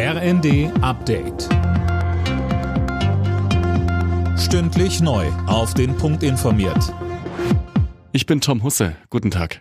RND 0.00 0.70
Update. 0.80 1.48
Stündlich 4.38 5.00
neu. 5.00 5.26
Auf 5.48 5.74
den 5.74 5.96
Punkt 5.96 6.22
informiert. 6.22 6.94
Ich 8.12 8.24
bin 8.24 8.40
Tom 8.40 8.62
Husse. 8.62 8.94
Guten 9.10 9.32
Tag. 9.32 9.60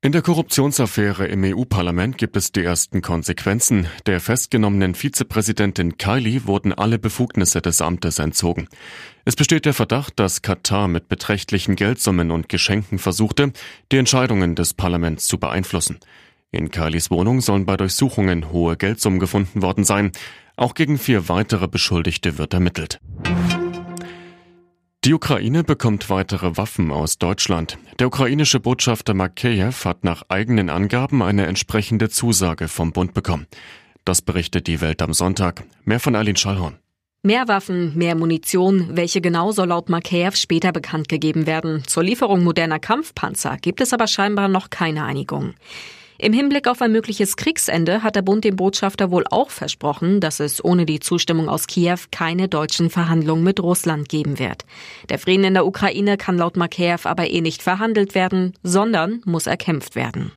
In 0.00 0.10
der 0.10 0.22
Korruptionsaffäre 0.22 1.28
im 1.28 1.44
EU-Parlament 1.44 2.18
gibt 2.18 2.36
es 2.36 2.50
die 2.50 2.64
ersten 2.64 3.00
Konsequenzen. 3.00 3.86
Der 4.06 4.18
festgenommenen 4.18 4.96
Vizepräsidentin 4.96 5.96
Kylie 5.96 6.48
wurden 6.48 6.72
alle 6.72 6.98
Befugnisse 6.98 7.62
des 7.62 7.80
Amtes 7.80 8.18
entzogen. 8.18 8.66
Es 9.24 9.36
besteht 9.36 9.64
der 9.64 9.74
Verdacht, 9.74 10.18
dass 10.18 10.42
Katar 10.42 10.88
mit 10.88 11.08
beträchtlichen 11.08 11.76
Geldsummen 11.76 12.32
und 12.32 12.48
Geschenken 12.48 12.98
versuchte, 12.98 13.52
die 13.92 13.98
Entscheidungen 13.98 14.56
des 14.56 14.74
Parlaments 14.74 15.28
zu 15.28 15.38
beeinflussen. 15.38 16.00
In 16.50 16.70
Kylies 16.70 17.10
Wohnung 17.10 17.42
sollen 17.42 17.66
bei 17.66 17.76
Durchsuchungen 17.76 18.50
hohe 18.50 18.78
Geldsummen 18.78 19.18
gefunden 19.18 19.60
worden 19.60 19.84
sein. 19.84 20.12
Auch 20.56 20.72
gegen 20.72 20.96
vier 20.96 21.28
weitere 21.28 21.68
Beschuldigte 21.68 22.38
wird 22.38 22.54
ermittelt. 22.54 23.00
Die 25.04 25.12
Ukraine 25.12 25.62
bekommt 25.62 26.08
weitere 26.08 26.56
Waffen 26.56 26.90
aus 26.90 27.18
Deutschland. 27.18 27.78
Der 27.98 28.06
ukrainische 28.06 28.60
Botschafter 28.60 29.12
Makeyev 29.12 29.84
hat 29.84 30.04
nach 30.04 30.22
eigenen 30.28 30.70
Angaben 30.70 31.22
eine 31.22 31.46
entsprechende 31.46 32.08
Zusage 32.08 32.68
vom 32.68 32.92
Bund 32.92 33.12
bekommen. 33.12 33.46
Das 34.04 34.22
berichtet 34.22 34.66
die 34.66 34.80
Welt 34.80 35.02
am 35.02 35.12
Sonntag. 35.12 35.64
Mehr 35.84 36.00
von 36.00 36.16
Aline 36.16 36.38
Schallhorn. 36.38 36.78
Mehr 37.22 37.46
Waffen, 37.46 37.96
mehr 37.96 38.14
Munition. 38.14 38.96
Welche 38.96 39.20
genau 39.20 39.52
soll 39.52 39.68
laut 39.68 39.90
Makeyev 39.90 40.34
später 40.36 40.72
bekannt 40.72 41.10
gegeben 41.10 41.46
werden? 41.46 41.84
Zur 41.86 42.04
Lieferung 42.04 42.42
moderner 42.42 42.78
Kampfpanzer 42.78 43.58
gibt 43.58 43.82
es 43.82 43.92
aber 43.92 44.06
scheinbar 44.06 44.48
noch 44.48 44.70
keine 44.70 45.04
Einigung. 45.04 45.54
Im 46.20 46.32
Hinblick 46.32 46.66
auf 46.66 46.82
ein 46.82 46.90
mögliches 46.90 47.36
Kriegsende 47.36 48.02
hat 48.02 48.16
der 48.16 48.22
Bund 48.22 48.42
dem 48.42 48.56
Botschafter 48.56 49.12
wohl 49.12 49.22
auch 49.30 49.50
versprochen, 49.50 50.20
dass 50.20 50.40
es 50.40 50.64
ohne 50.64 50.84
die 50.84 50.98
Zustimmung 50.98 51.48
aus 51.48 51.68
Kiew 51.68 51.98
keine 52.10 52.48
deutschen 52.48 52.90
Verhandlungen 52.90 53.44
mit 53.44 53.60
Russland 53.60 54.08
geben 54.08 54.40
wird. 54.40 54.64
Der 55.10 55.20
Frieden 55.20 55.44
in 55.44 55.54
der 55.54 55.64
Ukraine 55.64 56.16
kann 56.16 56.36
laut 56.36 56.56
Makeyev 56.56 57.06
aber 57.06 57.30
eh 57.30 57.40
nicht 57.40 57.62
verhandelt 57.62 58.16
werden, 58.16 58.54
sondern 58.64 59.22
muss 59.26 59.46
erkämpft 59.46 59.94
werden. 59.94 60.32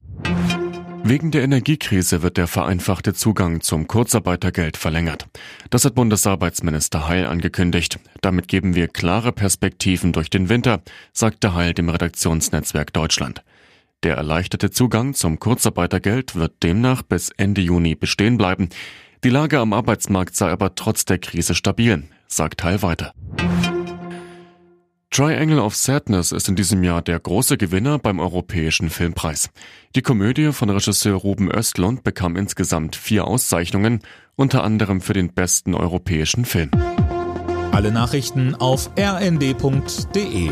Wegen 1.04 1.32
der 1.32 1.42
Energiekrise 1.42 2.22
wird 2.22 2.38
der 2.38 2.46
vereinfachte 2.46 3.16
Zugang 3.16 3.62
zum 3.62 3.88
Kurzarbeitergeld 3.88 4.78
verlängert. 4.78 5.26
Das 5.72 5.84
hat 5.84 5.96
Bundesarbeitsminister 5.96 7.08
Heil 7.08 7.26
angekündigt. 7.26 7.98
Damit 8.22 8.48
geben 8.48 8.76
wir 8.76 8.88
klare 8.88 9.32
Perspektiven 9.32 10.14
durch 10.14 10.30
den 10.30 10.48
Winter, 10.48 10.84
sagte 11.12 11.56
Heil 11.56 11.74
dem 11.74 11.90
Redaktionsnetzwerk 11.90 12.94
Deutschland. 12.94 13.42
Der 14.04 14.16
erleichterte 14.16 14.72
Zugang 14.72 15.14
zum 15.14 15.38
Kurzarbeitergeld 15.38 16.36
wird 16.36 16.64
demnach 16.64 17.04
bis 17.04 17.30
Ende 17.38 17.62
Juni 17.62 17.94
bestehen 17.94 18.38
bleiben. 18.38 18.70
Die 19.24 19.30
Lage 19.30 19.60
am 19.60 19.74
Arbeitsmarkt 19.74 20.36
sei 20.36 20.50
aber 20.50 20.74
trotz 20.74 21.06
der 21.06 21.20
Krise 21.20 21.54
stabil, 21.54 22.04
sagt 22.28 22.62
Teil 22.62 22.82
weiter. 22.82 23.14
Triangle 25.12 25.60
of 25.62 25.76
Sadness 25.76 26.32
ist 26.32 26.50
in 26.50 26.56
diesem 26.56 26.84
Jahr 26.84 27.04
der 27.04 27.20
große 27.20 27.58
Gewinner 27.58 28.00
beim 28.00 28.20
Europäischen 28.20 28.90
Filmpreis. 28.90 29.52
Die 29.94 30.02
Komödie 30.02 30.52
von 30.52 30.72
Regisseur 30.72 31.18
Ruben 31.18 31.52
Östlund 31.52 32.04
bekam 32.04 32.36
insgesamt 32.36 32.96
vier 32.96 33.28
Auszeichnungen, 33.28 34.00
unter 34.36 34.64
anderem 34.64 35.02
für 35.02 35.14
den 35.14 35.34
besten 35.34 35.76
europäischen 35.76 36.46
Film. 36.46 36.72
Alle 37.72 37.92
Nachrichten 37.92 38.56
auf 38.56 38.90
rnd.de 38.98 40.50